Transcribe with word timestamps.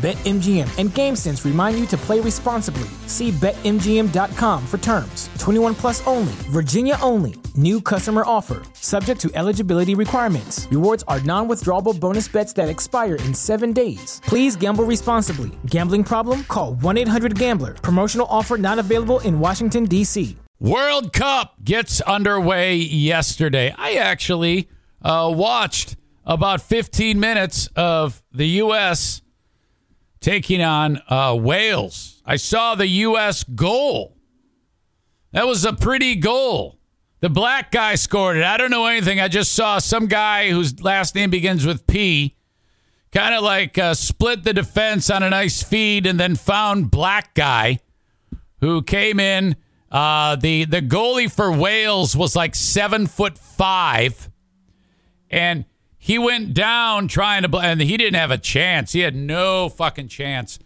BetMGM 0.00 0.78
and 0.78 0.88
GameSense 0.88 1.44
remind 1.44 1.78
you 1.78 1.84
to 1.88 1.96
play 1.98 2.20
responsibly. 2.20 2.88
See 3.06 3.32
BetMGM.com 3.32 4.66
for 4.66 4.78
terms. 4.78 5.28
21 5.38 5.74
plus 5.74 6.06
only, 6.06 6.32
Virginia 6.48 6.96
only. 7.02 7.34
New 7.54 7.82
customer 7.82 8.22
offer, 8.24 8.62
subject 8.72 9.20
to 9.20 9.30
eligibility 9.34 9.94
requirements. 9.94 10.66
Rewards 10.70 11.04
are 11.06 11.20
non 11.20 11.48
withdrawable 11.48 11.98
bonus 12.00 12.28
bets 12.28 12.54
that 12.54 12.70
expire 12.70 13.16
in 13.16 13.34
seven 13.34 13.74
days. 13.74 14.22
Please 14.24 14.56
gamble 14.56 14.84
responsibly. 14.84 15.50
Gambling 15.66 16.04
problem? 16.04 16.44
Call 16.44 16.76
1 16.76 16.96
800 16.96 17.38
Gambler. 17.38 17.74
Promotional 17.74 18.26
offer 18.30 18.56
not 18.56 18.78
available 18.78 19.18
in 19.20 19.38
Washington, 19.38 19.84
D.C. 19.84 20.34
World 20.60 21.12
Cup 21.12 21.62
gets 21.62 22.00
underway 22.00 22.76
yesterday. 22.76 23.74
I 23.76 23.96
actually 23.96 24.70
uh, 25.02 25.30
watched 25.34 25.96
about 26.24 26.62
15 26.62 27.20
minutes 27.20 27.68
of 27.76 28.22
the 28.32 28.46
U.S. 28.64 29.20
taking 30.20 30.62
on 30.62 31.00
uh, 31.08 31.36
Wales. 31.38 32.22
I 32.24 32.36
saw 32.36 32.74
the 32.74 32.86
U.S. 32.86 33.44
goal. 33.44 34.16
That 35.32 35.46
was 35.46 35.64
a 35.64 35.72
pretty 35.72 36.16
goal. 36.16 36.78
The 37.20 37.28
black 37.30 37.70
guy 37.70 37.94
scored 37.96 38.36
it. 38.36 38.44
I 38.44 38.56
don't 38.56 38.70
know 38.70 38.86
anything. 38.86 39.20
I 39.20 39.28
just 39.28 39.52
saw 39.52 39.78
some 39.78 40.06
guy 40.06 40.50
whose 40.50 40.82
last 40.82 41.14
name 41.14 41.30
begins 41.30 41.66
with 41.66 41.86
P 41.86 42.36
kind 43.12 43.34
of 43.34 43.42
like 43.42 43.76
uh, 43.78 43.94
split 43.94 44.44
the 44.44 44.52
defense 44.52 45.10
on 45.10 45.22
a 45.22 45.30
nice 45.30 45.62
feed 45.62 46.06
and 46.06 46.18
then 46.18 46.36
found 46.36 46.90
black 46.90 47.34
guy 47.34 47.78
who 48.60 48.82
came 48.82 49.18
in. 49.18 49.56
Uh, 49.90 50.36
the 50.36 50.64
the 50.66 50.80
goalie 50.80 51.30
for 51.30 51.50
Wales 51.50 52.16
was 52.16 52.36
like 52.36 52.54
seven 52.54 53.08
foot 53.08 53.36
five, 53.36 54.30
and 55.28 55.64
he 56.02 56.18
went 56.18 56.54
down 56.54 57.08
trying 57.08 57.42
to, 57.42 57.58
and 57.58 57.78
he 57.78 57.98
didn't 57.98 58.18
have 58.18 58.30
a 58.30 58.38
chance. 58.38 58.92
He 58.92 59.00
had 59.00 59.14
no 59.14 59.68
fucking 59.68 60.08
chance, 60.08 60.58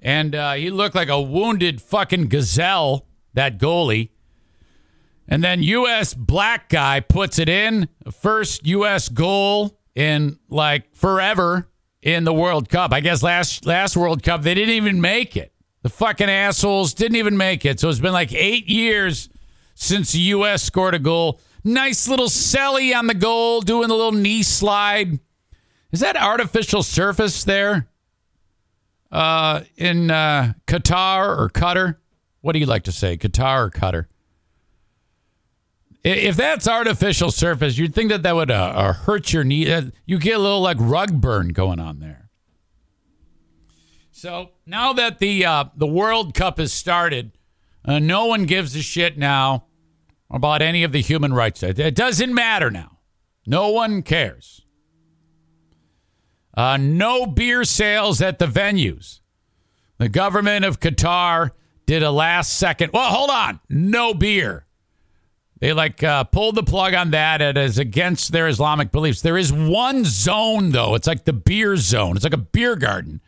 and 0.00 0.34
uh, 0.34 0.54
he 0.54 0.70
looked 0.70 0.94
like 0.94 1.10
a 1.10 1.20
wounded 1.20 1.82
fucking 1.82 2.28
gazelle. 2.28 3.06
That 3.34 3.58
goalie. 3.58 4.08
And 5.28 5.44
then 5.44 5.62
U.S. 5.62 6.14
black 6.14 6.70
guy 6.70 7.00
puts 7.00 7.38
it 7.38 7.50
in. 7.50 7.88
First 8.10 8.66
U.S. 8.66 9.10
goal 9.10 9.78
in 9.94 10.38
like 10.48 10.96
forever 10.96 11.68
in 12.00 12.24
the 12.24 12.32
World 12.32 12.70
Cup. 12.70 12.94
I 12.94 13.00
guess 13.00 13.22
last 13.22 13.66
last 13.66 13.94
World 13.94 14.22
Cup 14.22 14.42
they 14.42 14.54
didn't 14.54 14.74
even 14.74 15.02
make 15.02 15.36
it. 15.36 15.52
The 15.82 15.90
fucking 15.90 16.30
assholes 16.30 16.94
didn't 16.94 17.16
even 17.16 17.36
make 17.36 17.66
it. 17.66 17.78
So 17.78 17.90
it's 17.90 18.00
been 18.00 18.14
like 18.14 18.32
eight 18.32 18.68
years 18.68 19.28
since 19.74 20.12
the 20.12 20.20
U.S. 20.20 20.62
scored 20.62 20.94
a 20.94 20.98
goal. 20.98 21.40
Nice 21.64 22.08
little 22.08 22.28
Selly 22.28 22.96
on 22.96 23.06
the 23.06 23.14
goal, 23.14 23.60
doing 23.60 23.88
the 23.88 23.94
little 23.94 24.12
knee 24.12 24.42
slide. 24.42 25.18
Is 25.90 26.00
that 26.00 26.16
artificial 26.16 26.82
surface 26.82 27.44
there? 27.44 27.88
Uh, 29.10 29.62
in 29.76 30.10
uh, 30.10 30.52
Qatar 30.66 31.38
or 31.38 31.48
Qatar? 31.48 31.96
What 32.42 32.52
do 32.52 32.58
you 32.58 32.66
like 32.66 32.84
to 32.84 32.92
say, 32.92 33.16
Qatar 33.16 33.66
or 33.66 33.70
Qatar? 33.70 34.06
If 36.04 36.36
that's 36.36 36.68
artificial 36.68 37.30
surface, 37.30 37.76
you'd 37.76 37.94
think 37.94 38.10
that 38.10 38.22
that 38.22 38.34
would 38.34 38.50
uh, 38.50 38.72
uh, 38.74 38.92
hurt 38.92 39.32
your 39.32 39.44
knee. 39.44 39.70
Uh, 39.70 39.90
you 40.06 40.18
get 40.18 40.36
a 40.36 40.38
little 40.38 40.60
like 40.60 40.76
rug 40.78 41.20
burn 41.20 41.48
going 41.48 41.80
on 41.80 41.98
there. 41.98 42.28
So 44.12 44.50
now 44.64 44.92
that 44.92 45.18
the 45.18 45.44
uh, 45.44 45.64
the 45.76 45.86
World 45.86 46.34
Cup 46.34 46.58
has 46.58 46.72
started, 46.72 47.32
no 47.86 48.26
one 48.26 48.44
gives 48.44 48.76
a 48.76 48.82
shit 48.82 49.16
now 49.16 49.67
about 50.30 50.62
any 50.62 50.82
of 50.82 50.92
the 50.92 51.00
human 51.00 51.32
rights. 51.32 51.62
It 51.62 51.94
doesn't 51.94 52.34
matter 52.34 52.70
now. 52.70 52.98
No 53.46 53.70
one 53.70 54.02
cares. 54.02 54.62
Uh, 56.54 56.76
no 56.76 57.24
beer 57.24 57.64
sales 57.64 58.20
at 58.20 58.38
the 58.38 58.46
venues. 58.46 59.20
The 59.98 60.08
government 60.08 60.64
of 60.64 60.80
Qatar 60.80 61.52
did 61.86 62.02
a 62.02 62.10
last 62.10 62.58
second. 62.58 62.92
Well, 62.92 63.10
hold 63.10 63.30
on. 63.30 63.60
No 63.68 64.12
beer. 64.12 64.66
They 65.60 65.72
like 65.72 66.02
uh, 66.02 66.24
pulled 66.24 66.54
the 66.54 66.62
plug 66.62 66.94
on 66.94 67.10
that. 67.12 67.40
It 67.40 67.56
is 67.56 67.78
against 67.78 68.30
their 68.32 68.48
Islamic 68.48 68.92
beliefs. 68.92 69.22
There 69.22 69.38
is 69.38 69.52
one 69.52 70.04
zone 70.04 70.70
though. 70.70 70.94
It's 70.94 71.06
like 71.06 71.24
the 71.24 71.32
beer 71.32 71.76
zone. 71.76 72.16
It's 72.16 72.24
like 72.24 72.32
a 72.32 72.36
beer 72.38 72.76
garden. 72.76 73.20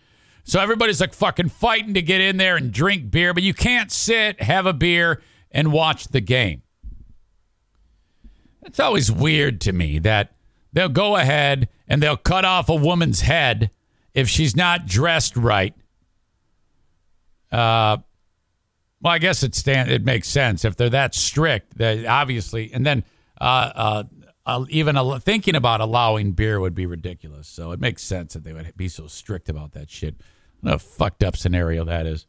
So 0.44 0.60
everybody's 0.60 1.00
like 1.00 1.14
fucking 1.14 1.48
fighting 1.48 1.94
to 1.94 2.02
get 2.02 2.20
in 2.20 2.36
there 2.36 2.56
and 2.56 2.72
drink 2.72 3.10
beer, 3.10 3.34
but 3.34 3.42
you 3.42 3.54
can't 3.54 3.90
sit, 3.90 4.42
have 4.42 4.66
a 4.66 4.72
beer, 4.72 5.22
and 5.50 5.72
watch 5.72 6.08
the 6.08 6.20
game. 6.20 6.62
It's 8.62 8.80
always 8.80 9.10
weird 9.10 9.60
to 9.62 9.72
me 9.72 9.98
that 10.00 10.32
they'll 10.72 10.88
go 10.88 11.16
ahead 11.16 11.68
and 11.88 12.02
they'll 12.02 12.16
cut 12.16 12.44
off 12.44 12.68
a 12.68 12.74
woman's 12.74 13.22
head 13.22 13.70
if 14.14 14.28
she's 14.28 14.56
not 14.56 14.86
dressed 14.86 15.36
right. 15.36 15.74
Uh, 17.50 17.98
well, 19.02 19.14
I 19.14 19.18
guess 19.18 19.42
it 19.42 19.54
stand 19.54 19.90
it 19.90 20.04
makes 20.04 20.28
sense 20.28 20.64
if 20.64 20.76
they're 20.76 20.90
that 20.90 21.14
strict. 21.14 21.78
They 21.78 22.06
obviously, 22.06 22.70
and 22.72 22.84
then 22.84 23.04
uh, 23.40 23.44
uh, 23.74 24.04
uh, 24.46 24.64
even 24.68 24.96
a, 24.96 25.20
thinking 25.20 25.54
about 25.54 25.80
allowing 25.80 26.32
beer 26.32 26.60
would 26.60 26.74
be 26.74 26.86
ridiculous. 26.86 27.48
So 27.48 27.72
it 27.72 27.80
makes 27.80 28.02
sense 28.02 28.34
that 28.34 28.44
they 28.44 28.52
would 28.52 28.76
be 28.76 28.88
so 28.88 29.06
strict 29.06 29.48
about 29.48 29.72
that 29.72 29.90
shit. 29.90 30.16
What 30.60 30.74
a 30.74 30.78
fucked 30.78 31.24
up 31.24 31.36
scenario 31.36 31.84
that 31.84 32.06
is. 32.06 32.26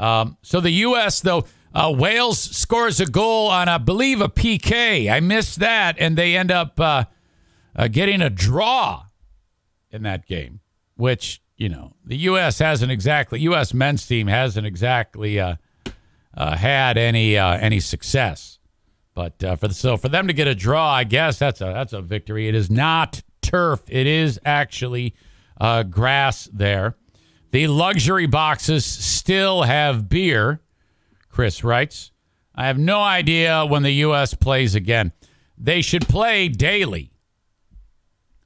Um, 0.00 0.38
so 0.42 0.60
the 0.60 0.70
U.S. 0.70 1.20
though, 1.20 1.44
uh, 1.74 1.92
Wales 1.94 2.38
scores 2.38 3.00
a 3.00 3.06
goal 3.06 3.48
on, 3.48 3.68
I 3.68 3.76
believe, 3.76 4.22
a 4.22 4.28
PK. 4.28 5.12
I 5.12 5.20
missed 5.20 5.60
that, 5.60 5.96
and 5.98 6.16
they 6.16 6.36
end 6.36 6.50
up 6.50 6.80
uh, 6.80 7.04
uh, 7.76 7.88
getting 7.88 8.22
a 8.22 8.30
draw 8.30 9.04
in 9.90 10.02
that 10.04 10.26
game, 10.26 10.60
which 10.96 11.42
you 11.58 11.68
know 11.68 11.92
the 12.04 12.16
U.S. 12.16 12.58
hasn't 12.58 12.90
exactly. 12.90 13.40
U.S. 13.40 13.74
men's 13.74 14.06
team 14.06 14.26
hasn't 14.26 14.66
exactly 14.66 15.38
uh, 15.38 15.56
uh, 16.34 16.56
had 16.56 16.96
any 16.96 17.36
uh, 17.36 17.58
any 17.58 17.78
success. 17.78 18.58
But 19.12 19.38
for 19.58 19.68
the, 19.68 19.74
so 19.74 19.98
for 19.98 20.08
them 20.08 20.28
to 20.28 20.32
get 20.32 20.48
a 20.48 20.54
draw, 20.54 20.90
I 20.90 21.04
guess 21.04 21.38
that's 21.38 21.60
a 21.60 21.66
that's 21.66 21.92
a 21.92 22.00
victory. 22.00 22.48
It 22.48 22.54
is 22.54 22.70
not 22.70 23.22
turf; 23.42 23.82
it 23.86 24.06
is 24.06 24.40
actually 24.46 25.14
grass 25.90 26.48
there. 26.54 26.96
The 27.50 27.66
luxury 27.66 28.26
boxes 28.26 28.84
still 28.84 29.62
have 29.62 30.08
beer. 30.08 30.60
Chris 31.28 31.64
writes, 31.64 32.12
"I 32.54 32.66
have 32.66 32.78
no 32.78 33.00
idea 33.00 33.66
when 33.66 33.82
the 33.82 33.92
U.S. 33.92 34.34
plays 34.34 34.74
again. 34.74 35.12
They 35.58 35.82
should 35.82 36.08
play 36.08 36.48
daily. 36.48 37.12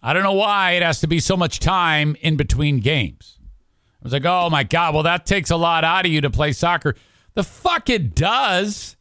I 0.02 0.12
don't 0.12 0.22
know 0.22 0.32
why 0.32 0.72
it 0.72 0.82
has 0.82 1.00
to 1.00 1.06
be 1.06 1.20
so 1.20 1.36
much 1.36 1.60
time 1.60 2.16
in 2.20 2.36
between 2.36 2.80
games." 2.80 3.38
I 3.40 4.04
was 4.04 4.12
like, 4.12 4.24
"Oh 4.24 4.48
my 4.50 4.62
god! 4.62 4.94
Well, 4.94 5.02
that 5.02 5.26
takes 5.26 5.50
a 5.50 5.56
lot 5.56 5.84
out 5.84 6.06
of 6.06 6.12
you 6.12 6.20
to 6.20 6.30
play 6.30 6.52
soccer." 6.52 6.94
The 7.34 7.44
fuck 7.44 7.90
it 7.90 8.14
does. 8.14 8.96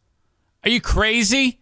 Are 0.63 0.69
you 0.69 0.81
crazy? 0.81 1.59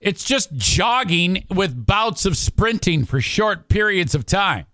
It's 0.00 0.24
just 0.24 0.52
jogging 0.54 1.44
with 1.48 1.86
bouts 1.86 2.24
of 2.24 2.36
sprinting 2.36 3.04
for 3.04 3.20
short 3.20 3.68
periods 3.68 4.14
of 4.14 4.26
time. 4.26 4.66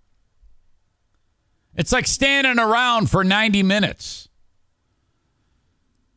It's 1.79 1.93
like 1.93 2.09
standing 2.09 2.59
around 2.59 3.09
for 3.09 3.23
90 3.23 3.63
minutes. 3.63 4.29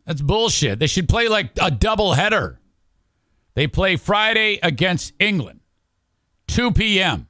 That's 0.08 0.22
bullshit. 0.22 0.80
They 0.80 0.88
should 0.88 1.08
play 1.08 1.28
like 1.28 1.52
a 1.62 1.69
double 1.69 2.13
header. 2.13 2.60
They 3.54 3.68
play 3.68 3.96
Friday 3.96 4.60
against 4.63 5.13
England, 5.19 5.60
2 6.48 6.72
p.m. 6.72 7.28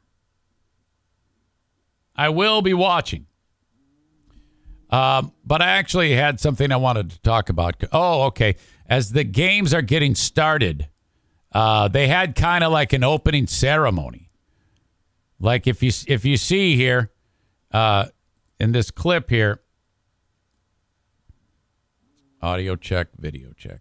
I 2.16 2.30
will 2.30 2.62
be 2.62 2.74
watching. 2.74 3.26
Um, 4.90 5.34
but 5.46 5.62
I 5.62 5.72
actually 5.72 6.14
had 6.14 6.40
something 6.40 6.72
I 6.72 6.78
wanted 6.78 7.12
to 7.12 7.22
talk 7.22 7.50
about. 7.50 7.84
Oh, 7.92 8.24
okay. 8.24 8.56
As 8.88 9.12
the 9.12 9.26
games 9.26 9.74
are 9.74 9.82
getting 9.82 10.16
started, 10.16 10.88
uh, 11.52 11.90
they 11.90 12.08
had 12.08 12.36
kind 12.36 12.64
of 12.64 12.72
like 12.72 12.94
an 12.94 13.04
opening 13.04 13.48
ceremony. 13.48 14.30
Like 15.40 15.68
if 15.68 15.84
you 15.84 15.92
if 16.08 16.24
you 16.24 16.38
see 16.38 16.76
here 16.76 17.12
uh, 17.72 18.06
in 18.62 18.74
this 18.74 18.92
clip 18.92 19.32
here, 19.32 19.60
audio 22.44 22.76
check, 22.76 23.08
video 23.18 23.54
check. 23.58 23.80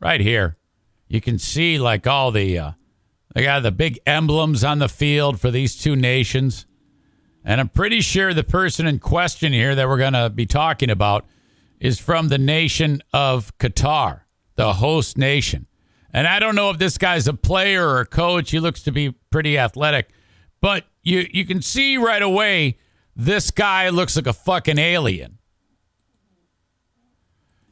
right 0.00 0.22
here. 0.22 0.56
You 1.06 1.20
can 1.20 1.38
see 1.38 1.78
like 1.78 2.06
all 2.06 2.30
the 2.30 2.58
uh, 2.58 2.70
they 3.34 3.42
got 3.42 3.62
the 3.62 3.70
big 3.70 4.00
emblems 4.06 4.64
on 4.64 4.78
the 4.78 4.88
field 4.88 5.38
for 5.38 5.50
these 5.50 5.76
two 5.76 5.94
nations. 5.94 6.64
And 7.44 7.60
I'm 7.60 7.68
pretty 7.68 8.00
sure 8.00 8.32
the 8.32 8.42
person 8.42 8.86
in 8.86 8.98
question 8.98 9.52
here 9.52 9.74
that 9.74 9.86
we're 9.86 9.98
going 9.98 10.14
to 10.14 10.30
be 10.30 10.46
talking 10.46 10.88
about 10.88 11.26
is 11.78 11.98
from 11.98 12.28
the 12.28 12.38
nation 12.38 13.02
of 13.12 13.56
Qatar, 13.58 14.20
the 14.54 14.74
host 14.74 15.18
nation. 15.18 15.66
And 16.10 16.26
I 16.26 16.38
don't 16.38 16.54
know 16.54 16.70
if 16.70 16.78
this 16.78 16.96
guy's 16.96 17.28
a 17.28 17.34
player 17.34 17.86
or 17.86 18.00
a 18.00 18.06
coach. 18.06 18.50
He 18.50 18.60
looks 18.60 18.82
to 18.84 18.92
be 18.92 19.10
pretty 19.30 19.58
athletic, 19.58 20.08
but 20.62 20.86
you 21.02 21.28
you 21.30 21.44
can 21.44 21.60
see 21.60 21.98
right 21.98 22.22
away 22.22 22.78
this 23.14 23.50
guy 23.50 23.90
looks 23.90 24.16
like 24.16 24.26
a 24.26 24.32
fucking 24.32 24.78
alien. 24.78 25.38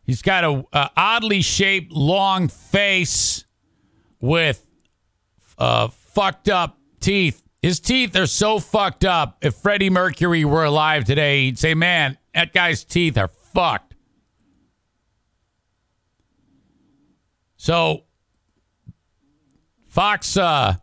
He's 0.05 0.23
got 0.23 0.45
a, 0.45 0.65
a 0.73 0.91
oddly 0.97 1.41
shaped 1.41 1.93
long 1.93 2.49
face 2.49 3.45
with 4.21 4.67
uh, 5.59 5.89
fucked 5.89 6.49
up 6.49 6.79
teeth. 7.01 7.43
His 7.63 7.79
teeth 7.79 8.17
are 8.17 8.27
so 8.27 8.59
fucked 8.59 9.05
up. 9.05 9.39
If 9.43 9.55
Freddie 9.55 9.91
Mercury 9.91 10.45
were 10.45 10.65
alive 10.65 11.05
today, 11.05 11.45
he'd 11.45 11.59
say, 11.59 11.75
"Man, 11.75 12.19
that 12.35 12.53
guy's 12.53 12.83
teeth 12.85 13.17
are 13.19 13.29
fucked." 13.29 13.95
So 17.57 18.05
Fox 19.87 20.37
uh, 20.37 20.77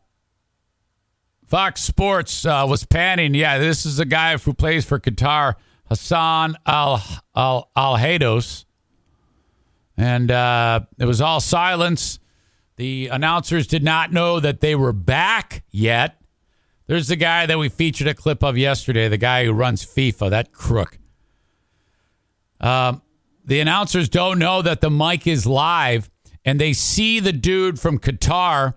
Fox 1.47 1.81
Sports 1.81 2.45
uh, 2.45 2.65
was 2.67 2.85
panning. 2.85 3.33
Yeah, 3.33 3.57
this 3.57 3.85
is 3.85 3.99
a 3.99 4.05
guy 4.05 4.35
who 4.37 4.53
plays 4.53 4.83
for 4.83 4.99
Qatar, 4.99 5.55
Hassan 5.85 6.57
Al 6.65 7.01
Al 7.33 7.71
Al 7.73 7.97
Haydos, 7.97 8.65
and 9.95 10.29
uh, 10.29 10.81
it 10.99 11.05
was 11.05 11.21
all 11.21 11.39
silence. 11.39 12.19
The 12.75 13.07
announcers 13.07 13.65
did 13.65 13.81
not 13.81 14.11
know 14.11 14.41
that 14.41 14.59
they 14.59 14.75
were 14.75 14.91
back 14.91 15.63
yet. 15.71 16.21
There's 16.85 17.07
the 17.07 17.15
guy 17.15 17.45
that 17.45 17.57
we 17.57 17.69
featured 17.69 18.07
a 18.07 18.13
clip 18.13 18.43
of 18.43 18.57
yesterday, 18.57 19.07
the 19.07 19.17
guy 19.17 19.45
who 19.45 19.53
runs 19.53 19.85
FIFA, 19.85 20.29
that 20.29 20.51
crook. 20.51 20.99
Um, 22.59 23.01
the 23.45 23.61
announcers 23.61 24.09
don't 24.09 24.37
know 24.37 24.61
that 24.61 24.81
the 24.81 24.91
mic 24.91 25.25
is 25.25 25.45
live, 25.45 26.09
and 26.43 26.59
they 26.59 26.73
see 26.73 27.21
the 27.21 27.31
dude 27.31 27.79
from 27.79 27.99
Qatar 27.99 28.75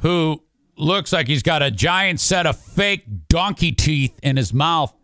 who 0.00 0.42
looks 0.76 1.12
like 1.12 1.26
he's 1.26 1.42
got 1.42 1.62
a 1.62 1.70
giant 1.70 2.20
set 2.20 2.46
of 2.46 2.58
fake 2.58 3.04
donkey 3.28 3.72
teeth 3.72 4.18
in 4.22 4.36
his 4.36 4.52
mouth. 4.52 4.94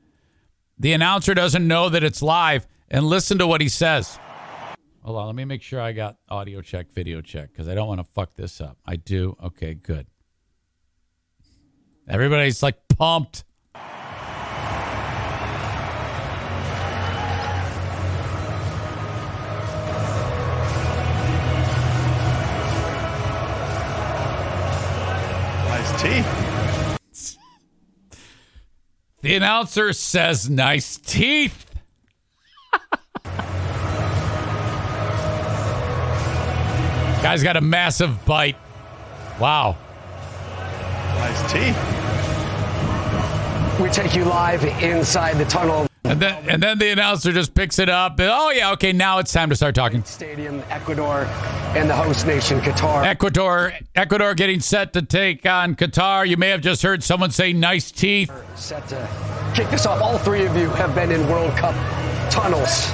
The 0.78 0.92
announcer 0.92 1.34
doesn't 1.34 1.66
know 1.66 1.88
that 1.88 2.02
it's 2.02 2.22
live, 2.22 2.66
and 2.90 3.06
listen 3.06 3.38
to 3.38 3.46
what 3.46 3.60
he 3.60 3.68
says. 3.68 4.18
Hold 5.02 5.18
on, 5.18 5.26
let 5.26 5.34
me 5.34 5.44
make 5.44 5.62
sure 5.62 5.80
I 5.80 5.92
got 5.92 6.16
audio 6.28 6.60
check, 6.60 6.92
video 6.92 7.20
check, 7.20 7.50
because 7.52 7.68
I 7.68 7.74
don't 7.74 7.88
want 7.88 8.00
to 8.00 8.12
fuck 8.12 8.34
this 8.34 8.60
up. 8.60 8.78
I 8.86 8.96
do. 8.96 9.36
Okay, 9.42 9.74
good. 9.74 10.06
Everybody's 12.08 12.62
like 12.62 12.76
pumped. 12.88 13.44
Nice 26.02 26.24
teeth. 26.24 27.38
The 29.20 29.36
announcer 29.36 29.92
says, 29.92 30.50
nice 30.50 30.96
teeth. 30.96 31.66
Guy's 37.22 37.44
got 37.44 37.56
a 37.56 37.60
massive 37.60 38.24
bite. 38.26 38.56
Wow. 39.38 39.76
Nice 41.18 41.52
teeth. 41.52 41.78
We 43.80 43.88
take 43.90 44.16
you 44.16 44.24
live 44.24 44.64
inside 44.82 45.34
the 45.34 45.44
tunnel. 45.44 45.86
And 46.04 46.20
then, 46.20 46.50
and 46.50 46.62
then 46.62 46.78
the 46.78 46.90
announcer 46.90 47.30
just 47.32 47.54
picks 47.54 47.78
it 47.78 47.88
up. 47.88 48.18
And, 48.18 48.28
oh, 48.28 48.50
yeah, 48.50 48.72
okay, 48.72 48.92
now 48.92 49.18
it's 49.18 49.32
time 49.32 49.50
to 49.50 49.56
start 49.56 49.74
talking. 49.74 50.02
Stadium, 50.04 50.60
Ecuador, 50.68 51.24
and 51.76 51.88
the 51.88 51.94
host 51.94 52.26
nation, 52.26 52.60
Qatar. 52.60 53.04
Ecuador, 53.04 53.72
Ecuador 53.94 54.34
getting 54.34 54.58
set 54.58 54.92
to 54.94 55.02
take 55.02 55.46
on 55.46 55.76
Qatar. 55.76 56.28
You 56.28 56.36
may 56.36 56.48
have 56.48 56.60
just 56.60 56.82
heard 56.82 57.04
someone 57.04 57.30
say 57.30 57.52
nice 57.52 57.92
teeth. 57.92 58.32
Set 58.56 58.86
to 58.88 59.08
kick 59.54 59.70
this 59.70 59.86
off. 59.86 60.02
All 60.02 60.18
three 60.18 60.44
of 60.44 60.56
you 60.56 60.68
have 60.70 60.94
been 60.94 61.12
in 61.12 61.28
World 61.28 61.52
Cup 61.56 61.74
tunnels. 62.30 62.90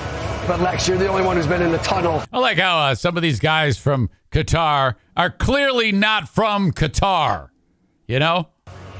But 0.46 0.60
Lex, 0.60 0.86
you're 0.86 0.98
the 0.98 1.08
only 1.08 1.22
one 1.22 1.36
who's 1.36 1.46
been 1.46 1.62
in 1.62 1.72
the 1.72 1.78
tunnel. 1.78 2.22
I 2.32 2.38
like 2.38 2.58
how 2.58 2.78
uh, 2.78 2.94
some 2.94 3.16
of 3.16 3.22
these 3.22 3.40
guys 3.40 3.78
from 3.78 4.10
Qatar 4.32 4.96
are 5.16 5.30
clearly 5.30 5.92
not 5.92 6.28
from 6.28 6.72
Qatar. 6.72 7.48
You 8.06 8.18
know? 8.18 8.48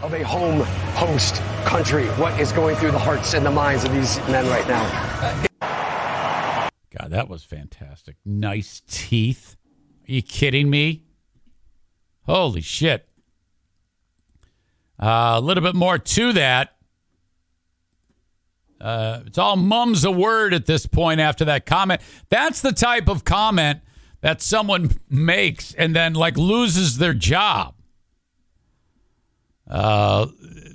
Of 0.03 0.15
a 0.15 0.23
home 0.23 0.61
host 0.95 1.43
country. 1.65 2.06
What 2.11 2.39
is 2.41 2.53
going 2.53 2.77
through 2.77 2.93
the 2.93 2.99
hearts 2.99 3.35
and 3.35 3.45
the 3.45 3.50
minds 3.50 3.85
of 3.85 3.93
these 3.93 4.17
men 4.29 4.47
right 4.47 4.67
now? 4.69 5.49
God, 6.97 7.11
that 7.11 7.29
was 7.29 7.43
fantastic. 7.43 8.17
Nice 8.25 8.81
teeth. 8.89 9.56
Are 10.09 10.12
you 10.12 10.23
kidding 10.23 10.71
me? 10.71 11.05
Holy 12.27 12.61
shit. 12.61 13.09
Uh, 15.00 15.35
a 15.37 15.41
little 15.41 15.62
bit 15.62 15.75
more 15.75 15.99
to 15.99 16.33
that. 16.33 16.77
Uh, 18.81 19.23
it's 19.27 19.39
all 19.39 19.56
mum's 19.56 20.05
a 20.05 20.11
word 20.11 20.55
at 20.55 20.67
this 20.67 20.87
point 20.87 21.19
after 21.21 21.44
that 21.44 21.67
comment. 21.67 22.01
That's 22.31 22.61
the 22.61 22.73
type 22.73 23.09
of 23.09 23.25
comment 23.25 23.81
that 24.21 24.43
someone 24.43 24.91
makes 25.11 25.75
and 25.75 25.94
then 25.94 26.15
like 26.15 26.37
loses 26.37 26.99
their 26.99 27.15
job. 27.15 27.75
Uh, 29.69 30.26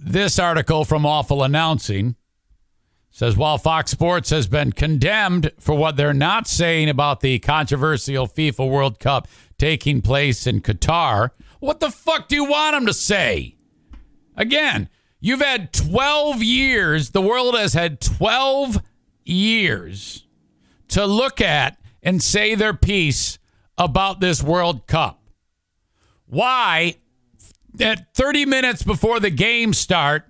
this 0.04 0.38
article 0.38 0.86
from 0.86 1.06
Awful 1.06 1.44
Announcing 1.44 2.16
says 3.10 3.38
while 3.38 3.57
Fox 3.57 3.92
Sports 3.92 4.31
has 4.31 4.48
been 4.48 4.72
condemned 4.72 5.51
for 5.60 5.75
what 5.75 5.95
they're 5.95 6.13
not 6.13 6.48
saying 6.48 6.90
about 6.90 7.22
the 7.22 7.40
controversial 7.40 8.28
FIFA 8.28 8.69
World 8.69 9.00
Cup 9.00 9.28
taking 9.57 10.01
place 10.01 10.48
in 10.48 10.62
Qatar, 10.62 11.30
what 11.60 11.80
the 11.80 11.92
fuck 11.92 12.28
do 12.28 12.36
you 12.36 12.45
want 12.45 12.75
them 12.75 12.86
to 12.88 12.94
say? 12.94 13.56
Again, 14.36 14.90
you've 15.19 15.42
had 15.42 15.72
12 15.74 16.42
years, 16.42 17.12
the 17.12 17.22
world 17.22 17.56
has 17.56 17.74
had 17.74 18.01
12 18.01 18.81
years 19.24 20.25
to 20.90 21.06
look 21.06 21.40
at 21.40 21.78
and 22.01 22.22
say 22.22 22.56
their 22.56 22.74
piece 22.74 23.38
about 23.78 24.19
this 24.19 24.44
World 24.44 24.88
Cup. 24.88 25.22
Why, 26.26 26.95
at 27.80 28.13
30 28.13 28.45
minutes 28.45 28.83
before 28.83 29.19
the 29.19 29.30
game 29.30 29.73
start, 29.73 30.27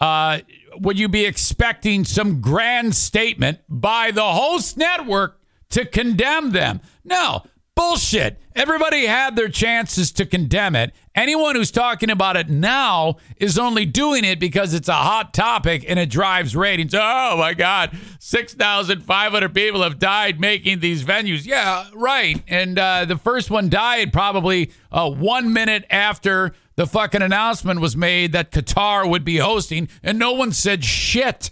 uh, 0.00 0.40
would 0.78 0.98
you 0.98 1.08
be 1.08 1.24
expecting 1.24 2.04
some 2.04 2.40
grand 2.40 2.94
statement 2.94 3.60
by 3.68 4.10
the 4.10 4.24
host 4.24 4.76
network 4.76 5.40
to 5.70 5.84
condemn 5.86 6.52
them? 6.52 6.80
No, 7.04 7.44
bullshit. 7.74 8.40
Everybody 8.54 9.06
had 9.06 9.36
their 9.36 9.48
chances 9.48 10.10
to 10.12 10.24
condemn 10.24 10.74
it. 10.74 10.94
Anyone 11.14 11.56
who's 11.56 11.70
talking 11.70 12.10
about 12.10 12.36
it 12.36 12.48
now 12.48 13.16
is 13.36 13.58
only 13.58 13.84
doing 13.84 14.24
it 14.24 14.40
because 14.40 14.72
it's 14.72 14.88
a 14.88 14.94
hot 14.94 15.34
topic 15.34 15.84
and 15.86 15.98
it 15.98 16.08
drives 16.08 16.56
ratings. 16.56 16.94
Oh 16.94 17.36
my 17.36 17.52
God, 17.52 17.96
6,500 18.18 19.54
people 19.54 19.82
have 19.82 19.98
died 19.98 20.40
making 20.40 20.80
these 20.80 21.04
venues. 21.04 21.46
Yeah, 21.46 21.86
right. 21.94 22.42
And 22.48 22.78
uh, 22.78 23.04
the 23.04 23.18
first 23.18 23.50
one 23.50 23.68
died 23.68 24.12
probably 24.12 24.72
uh, 24.90 25.10
one 25.10 25.52
minute 25.52 25.84
after 25.90 26.54
the 26.76 26.86
fucking 26.86 27.22
announcement 27.22 27.80
was 27.80 27.96
made 27.96 28.32
that 28.32 28.52
Qatar 28.52 29.08
would 29.08 29.24
be 29.24 29.38
hosting, 29.38 29.88
and 30.02 30.18
no 30.18 30.32
one 30.32 30.52
said 30.52 30.84
shit. 30.84 31.50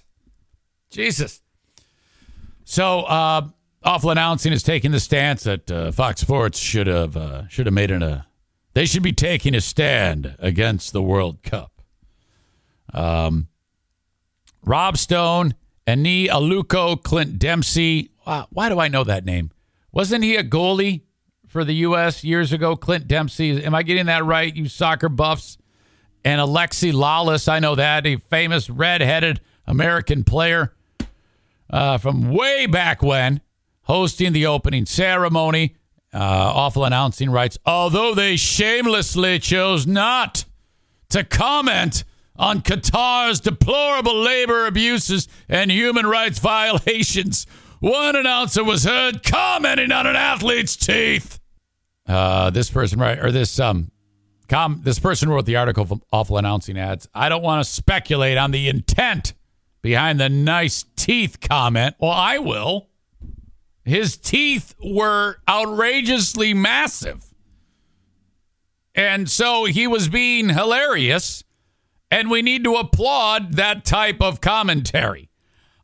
Jesus. 0.90 1.40
So, 2.64 3.00
uh, 3.00 3.48
awful 3.82 4.10
announcing 4.10 4.52
is 4.52 4.62
taking 4.62 4.90
the 4.90 5.00
stance 5.00 5.44
that 5.44 5.70
uh, 5.70 5.92
Fox 5.92 6.20
Sports 6.20 6.58
should 6.58 6.86
have 6.86 7.16
uh, 7.16 7.48
should 7.48 7.66
have 7.66 7.74
made 7.74 7.90
an 7.90 8.02
uh, 8.02 8.22
they 8.74 8.86
should 8.86 9.02
be 9.02 9.12
taking 9.12 9.54
a 9.54 9.60
stand 9.60 10.36
against 10.38 10.92
the 10.92 11.02
World 11.02 11.42
Cup. 11.42 11.72
Um, 12.92 13.48
Rob 14.64 14.96
Stone, 14.98 15.54
Eni 15.86 16.28
Aluko, 16.28 17.00
Clint 17.02 17.38
Dempsey. 17.38 18.10
Wow, 18.26 18.48
why 18.50 18.68
do 18.68 18.78
I 18.78 18.88
know 18.88 19.04
that 19.04 19.24
name? 19.24 19.50
Wasn't 19.92 20.24
he 20.24 20.36
a 20.36 20.42
goalie 20.42 21.02
for 21.54 21.64
the 21.64 21.74
U.S. 21.86 22.24
years 22.24 22.52
ago? 22.52 22.74
Clint 22.74 23.06
Dempsey. 23.06 23.64
Am 23.64 23.76
I 23.76 23.84
getting 23.84 24.06
that 24.06 24.24
right? 24.24 24.52
You 24.52 24.68
soccer 24.68 25.08
buffs. 25.08 25.56
And 26.24 26.40
Alexi 26.40 26.92
Lalas. 26.92 27.48
I 27.48 27.60
know 27.60 27.76
that. 27.76 28.04
A 28.08 28.16
famous 28.16 28.68
red-headed 28.68 29.40
American 29.64 30.24
player 30.24 30.74
uh, 31.70 31.98
from 31.98 32.32
way 32.32 32.66
back 32.66 33.04
when, 33.04 33.40
hosting 33.82 34.32
the 34.32 34.46
opening 34.46 34.84
ceremony. 34.84 35.76
Uh, 36.12 36.18
awful 36.18 36.84
announcing 36.84 37.30
writes. 37.30 37.56
although 37.64 38.14
they 38.14 38.34
shamelessly 38.34 39.38
chose 39.38 39.86
not 39.86 40.44
to 41.10 41.22
comment 41.22 42.02
on 42.36 42.62
Qatar's 42.62 43.38
deplorable 43.38 44.16
labor 44.16 44.66
abuses 44.66 45.28
and 45.48 45.70
human 45.70 46.04
rights 46.04 46.38
violations, 46.40 47.46
one 47.78 48.16
announcer 48.16 48.64
was 48.64 48.82
heard 48.82 49.22
commenting 49.22 49.92
on 49.92 50.08
an 50.08 50.16
athlete's 50.16 50.74
teeth. 50.74 51.38
Uh, 52.06 52.50
this 52.50 52.70
person 52.70 52.98
right 53.00 53.18
or 53.18 53.32
this 53.32 53.58
um 53.58 53.90
com 54.46 54.82
this 54.84 54.98
person 54.98 55.30
wrote 55.30 55.46
the 55.46 55.56
article 55.56 55.86
from 55.86 56.02
awful 56.12 56.36
announcing 56.36 56.78
adds. 56.78 57.08
I 57.14 57.28
don't 57.28 57.42
want 57.42 57.64
to 57.64 57.70
speculate 57.70 58.36
on 58.36 58.50
the 58.50 58.68
intent 58.68 59.32
behind 59.80 60.20
the 60.20 60.28
nice 60.28 60.84
teeth 60.96 61.40
comment. 61.40 61.96
Well, 61.98 62.10
I 62.10 62.38
will. 62.38 62.88
His 63.84 64.16
teeth 64.16 64.74
were 64.82 65.36
outrageously 65.48 66.54
massive. 66.54 67.24
And 68.94 69.28
so 69.28 69.64
he 69.64 69.86
was 69.86 70.08
being 70.08 70.50
hilarious, 70.50 71.42
and 72.10 72.30
we 72.30 72.42
need 72.42 72.64
to 72.64 72.76
applaud 72.76 73.54
that 73.54 73.84
type 73.84 74.22
of 74.22 74.40
commentary. 74.40 75.30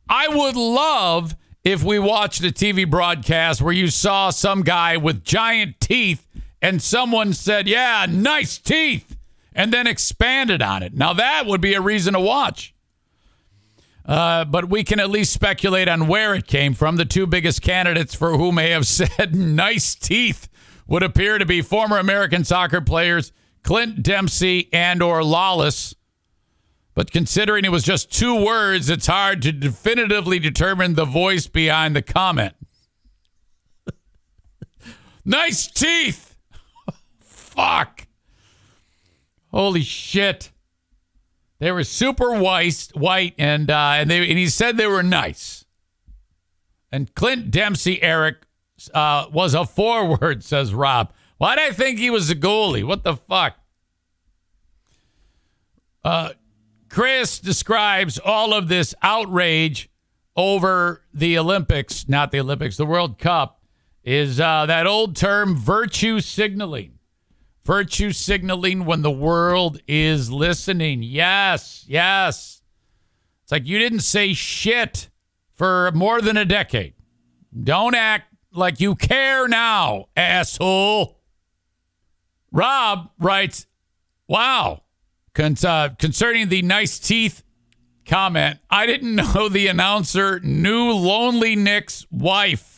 I 0.07 0.27
would 0.29 0.55
love 0.55 1.35
if 1.63 1.83
we 1.83 1.99
watched 1.99 2.43
a 2.43 2.47
TV 2.47 2.89
broadcast 2.89 3.61
where 3.61 3.73
you 3.73 3.89
saw 3.89 4.29
some 4.29 4.63
guy 4.63 4.97
with 4.97 5.23
giant 5.23 5.79
teeth 5.79 6.27
and 6.61 6.81
someone 6.81 7.33
said, 7.33 7.67
Yeah, 7.67 8.05
nice 8.09 8.57
teeth, 8.57 9.17
and 9.53 9.73
then 9.73 9.87
expanded 9.87 10.61
on 10.61 10.83
it. 10.83 10.93
Now, 10.93 11.13
that 11.13 11.45
would 11.45 11.61
be 11.61 11.73
a 11.73 11.81
reason 11.81 12.13
to 12.13 12.19
watch. 12.19 12.73
Uh, 14.05 14.45
but 14.45 14.69
we 14.69 14.83
can 14.83 14.99
at 14.99 15.09
least 15.09 15.31
speculate 15.31 15.87
on 15.87 16.07
where 16.07 16.33
it 16.33 16.47
came 16.47 16.73
from. 16.73 16.95
The 16.95 17.05
two 17.05 17.27
biggest 17.27 17.61
candidates 17.61 18.15
for 18.15 18.37
who 18.37 18.51
may 18.51 18.71
have 18.71 18.87
said 18.87 19.35
nice 19.35 19.95
teeth 19.95 20.49
would 20.87 21.03
appear 21.03 21.37
to 21.37 21.45
be 21.45 21.61
former 21.61 21.97
American 21.97 22.43
soccer 22.43 22.81
players 22.81 23.31
Clint 23.63 24.01
Dempsey 24.01 24.69
and 24.73 25.03
or 25.03 25.21
Lalas. 25.21 25.93
But 26.93 27.11
considering 27.11 27.63
it 27.63 27.71
was 27.71 27.83
just 27.83 28.11
two 28.11 28.43
words, 28.43 28.89
it's 28.89 29.07
hard 29.07 29.41
to 29.43 29.51
definitively 29.51 30.39
determine 30.39 30.95
the 30.95 31.05
voice 31.05 31.47
behind 31.47 31.95
the 31.95 32.01
comment. 32.01 32.53
nice 35.25 35.67
teeth. 35.67 36.35
Fuck. 37.19 38.07
Holy 39.51 39.81
shit. 39.81 40.51
They 41.59 41.71
were 41.71 41.83
super 41.83 42.33
white, 42.33 42.89
white, 42.95 43.35
and 43.37 43.69
uh, 43.69 43.93
and 43.97 44.09
they 44.09 44.27
and 44.27 44.37
he 44.37 44.49
said 44.49 44.77
they 44.77 44.87
were 44.87 45.03
nice. 45.03 45.63
And 46.91 47.13
Clint 47.13 47.51
Dempsey, 47.51 48.01
Eric, 48.01 48.37
uh, 48.93 49.27
was 49.31 49.53
a 49.53 49.65
forward, 49.65 50.43
says 50.43 50.73
Rob. 50.73 51.13
Why'd 51.37 51.59
I 51.59 51.71
think 51.71 51.99
he 51.99 52.09
was 52.09 52.29
a 52.29 52.35
goalie? 52.35 52.83
What 52.83 53.03
the 53.03 53.15
fuck? 53.15 53.57
Uh, 56.03 56.31
Chris 56.91 57.39
describes 57.39 58.19
all 58.19 58.53
of 58.53 58.67
this 58.67 58.93
outrage 59.01 59.89
over 60.35 61.05
the 61.13 61.37
Olympics, 61.37 62.09
not 62.09 62.31
the 62.31 62.39
Olympics, 62.41 62.75
the 62.75 62.85
World 62.85 63.17
Cup, 63.17 63.61
is 64.03 64.41
uh, 64.41 64.65
that 64.65 64.85
old 64.85 65.15
term 65.15 65.55
virtue 65.55 66.19
signaling. 66.19 66.99
Virtue 67.63 68.11
signaling 68.11 68.83
when 68.83 69.03
the 69.03 69.11
world 69.11 69.79
is 69.87 70.31
listening. 70.31 71.01
Yes, 71.01 71.85
yes. 71.87 72.61
It's 73.43 73.53
like 73.53 73.67
you 73.67 73.79
didn't 73.79 74.01
say 74.01 74.33
shit 74.33 75.09
for 75.53 75.93
more 75.93 76.19
than 76.19 76.35
a 76.35 76.43
decade. 76.43 76.95
Don't 77.57 77.95
act 77.95 78.33
like 78.53 78.81
you 78.81 78.95
care 78.95 79.47
now, 79.47 80.09
asshole. 80.17 81.21
Rob 82.51 83.11
writes, 83.17 83.65
Wow. 84.27 84.83
Con- 85.33 85.55
uh, 85.65 85.89
concerning 85.97 86.49
the 86.49 86.61
nice 86.61 86.99
teeth 86.99 87.43
comment, 88.05 88.59
I 88.69 88.85
didn't 88.85 89.15
know 89.35 89.49
the 89.49 89.67
announcer 89.67 90.39
knew 90.41 90.91
Lonely 90.91 91.55
Nick's 91.55 92.05
wife. 92.11 92.70